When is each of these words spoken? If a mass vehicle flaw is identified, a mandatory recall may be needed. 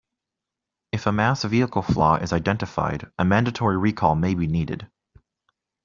If 0.91 1.05
a 1.05 1.11
mass 1.11 1.43
vehicle 1.43 1.83
flaw 1.83 2.15
is 2.15 2.33
identified, 2.33 3.11
a 3.19 3.23
mandatory 3.23 3.77
recall 3.77 4.15
may 4.15 4.33
be 4.33 4.47
needed. 4.47 4.89